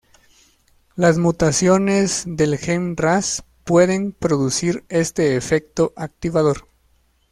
[0.95, 6.67] Las mutaciones del gen ras pueden producir este efecto activador.